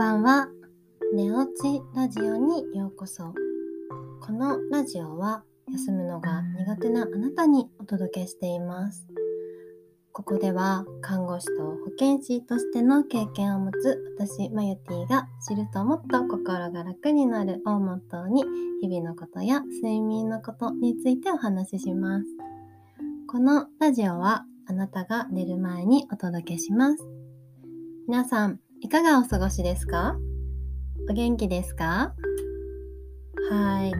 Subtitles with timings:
[0.00, 0.48] ばんは。
[1.14, 3.34] 寝落ちラジオにようこそ。
[4.22, 9.06] このラジオは休むのが苦手なあなたにお届けしています。
[10.12, 18.44] ここでは看護師と保健師としての経験を持つ私マユティが知るともっと心が楽になるをモットーに
[18.80, 22.26] 日々のことや睡眠のことについてお話しします。
[23.28, 27.04] このラジオはあなたが寝る前にお届けします。
[28.08, 30.16] 皆さん、いかがお過ごしですか？
[31.08, 32.14] お元気ですか？
[33.50, 33.92] はい。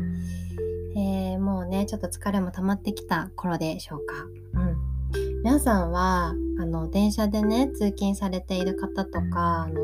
[0.98, 4.14] えー、もうね、ちょっと疲れも溜まってきた頃でしょうか。
[4.54, 5.42] うん。
[5.44, 9.74] 皆さんは、あの、電車でね、通勤されている方とか、あの、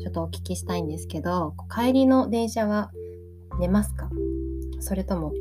[0.00, 2.92] ちょっとお聞きしたいんですけど、帰りの電車は
[3.58, 4.08] 寝ますか？
[4.78, 5.32] それとも、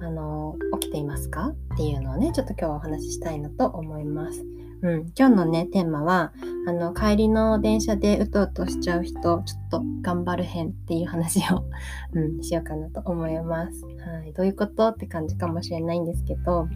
[0.00, 1.48] あの、起きていますか？
[1.74, 4.46] っていうのをね、ちょっと今日はお話ししたいなと思います。
[4.82, 6.32] うん、今日のね、テーマは、
[6.66, 11.64] あの、帰りの電車でうとうとしちゃう人、ちょっと頑張るへんっていう話を、
[12.14, 13.84] うん、しようかなと思います。
[13.84, 14.32] はい。
[14.32, 16.68] どういうことって感じかもしれないんですけど、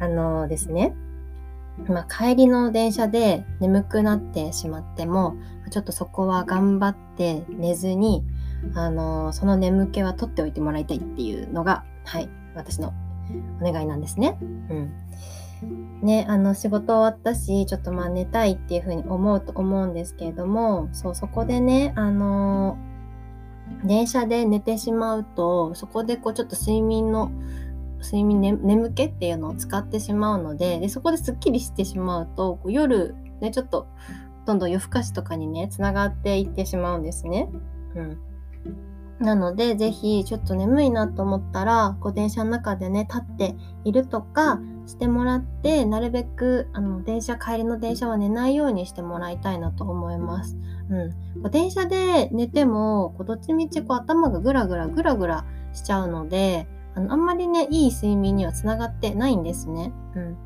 [0.00, 0.94] あのですね、
[1.88, 5.36] まあ、帰りの電車で眠くなってしまっても、
[5.70, 8.24] ちょっとそこは頑張って寝ずに、
[8.74, 12.92] あの、その眠気は取っておいてもらいたいっていうのが、はい、私の
[13.60, 14.38] お願いなんですね。
[14.40, 14.90] うん。
[16.02, 22.76] ね、あの仕事終わったし、ちょっとまあ寝たいっていうふうに思うと思うんですけれども、そう、そこでね、あの
[23.84, 27.30] 電車で寝てしまうと、そこでこうちょっと睡眠の、
[28.00, 33.86] 睡眠、ね、眠気っていうのを使ってしまうので、でそこですっきりしてしまうと、こう夜、ね、ちょっと
[34.44, 37.48] どんどん夜更かしとかにね、つながっていってしまうんですね。
[37.94, 38.18] うん。
[39.20, 50.56] なので、ぜひ、ちょっと眠いなと思ったら、こう、電車の中でね、立っているとかしてもらって、なるべく、あの、電車、帰りの電車は寝ないようにしてもらいたいなと思います。
[50.90, 51.10] うん。
[51.10, 59.92] こう電車で寝ても、こうどっちみち、こう、頭がぐらぐらぐらぐらしちゃうので、あの、あんまりね、いい睡眠にはつながってないんですね。
[60.14, 60.36] うん。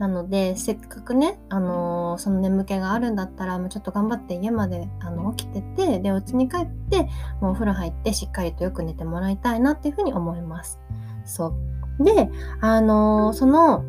[0.00, 7.02] なので、せっかくね、あのー、その眠気があるんだったら、もうちょっと頑張って家まであの起きてて、で、お家に帰って、
[7.42, 10.80] もうお風呂入ってしっかりとよく寝てもらいたいなっていうふうに思います。
[11.26, 11.79] そう。
[12.00, 12.30] で、
[12.60, 13.84] あのー、その、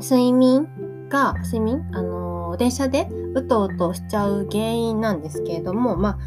[0.00, 0.68] 睡眠
[1.08, 1.88] が、睡眠？
[1.92, 6.18] あのー、電車でうとうとしちゃう原因なんですけれども、ま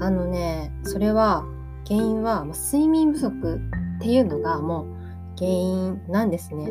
[0.00, 1.44] あ、あのね、それは、
[1.86, 3.60] 原因は、睡眠不足
[3.98, 4.86] っていうのがもう
[5.36, 6.70] 原因なんですね。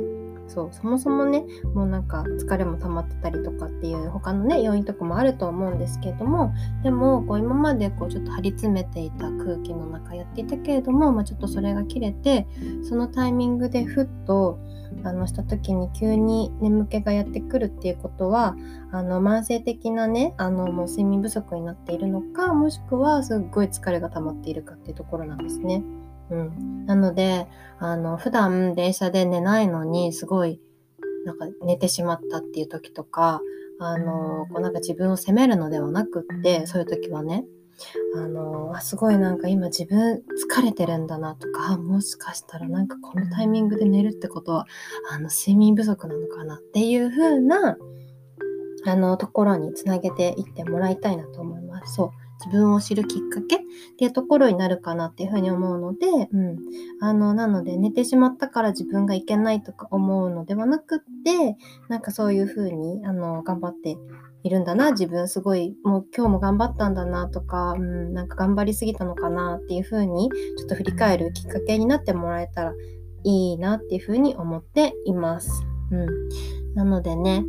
[0.49, 12.47] そうそもそもねもうなんか疲れも溜まってたりとかっていう他のね要因とかもあると思うんですけれどもでもこう今までこうちょっと張り詰めていた空気の中やっていたけれども、まあ、ちょっとそれが切れて
[12.83, 14.59] そのタイミングでふっと
[15.03, 18.55] あのした時に急に眠気がやってくるっていうことは
[18.91, 25.83] あの慢性的なねあのもう睡眠不足になっているのかもしくはすっごい疲れが溜まっているかっていうところなんですね。
[26.31, 26.85] うん。
[26.85, 27.47] なので、
[27.79, 30.59] あの、普段電車で寝ないのに、すごい、
[31.25, 33.41] なんか寝てしまったっていう時とか、
[33.79, 37.45] あの、こうなんか自分を責めるのではなくって、そういう時はね、
[38.15, 40.21] あの、あすごいなんか今自分
[40.57, 44.67] 疲れてるんだなとか、もしかしたらなんかこのタイミングで寝るってことは、
[45.11, 47.77] あの、睡眠不足なのかなっていう風な、
[48.85, 51.95] あの、ところにつなげていってもらいたいなと思います。
[51.95, 52.28] そう。
[52.45, 53.59] 自分を知るきっかけっ
[53.97, 56.57] ていうところになるかなっていうふうに思うので、うん。
[57.01, 61.57] あの、なので寝てしまったから自分がいけないとか思うのではなくって、
[61.89, 63.97] なんかそういうふうに、あの、頑張って
[64.43, 72.73] いるんだな、自分すごい、もう今日も頑張ったんだなとか、うん、なんか頑張りすぎたのかなっていうふうに、ちょっと振り返るきっかけになってもらえたら
[73.23, 75.63] いいなっていうふうに思っています。
[75.91, 76.07] うん。
[76.75, 77.43] なのでね、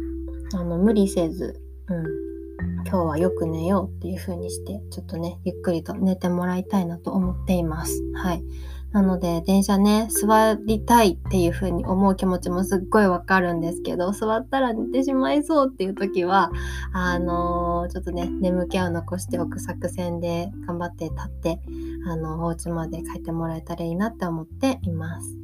[0.54, 2.29] あの、無理せず、うん。
[2.60, 8.02] 今日はよく寝ようっていう風にして、ちょっとね、ゆっくりと寝てもらいたいなと思っています。
[8.14, 8.44] はい。
[8.92, 16.50] なので、電車ね、座りたいっていう風に思う気持ちもすっごいわかるんですけど、座ったら寝てしまいそうっていう時は、
[16.92, 21.60] あのー、ちょっとね、眠気を残しておく作戦で頑張って立って、
[22.08, 25.36] あの、お家まで帰ってもらえたらいいなって思っています。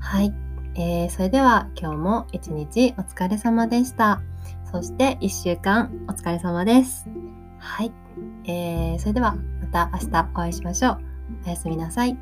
[0.00, 0.34] はい。
[0.74, 4.20] えー、それでは今日も一日お疲れ様でした。
[4.70, 7.06] そして1週間お疲れ様です。
[7.58, 7.92] はい。
[8.44, 10.98] えー、それではまた明日お会いしましょう。
[11.46, 12.16] おやすみなさい。